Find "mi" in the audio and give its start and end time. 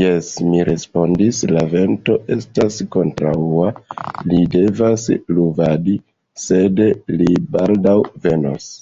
0.50-0.58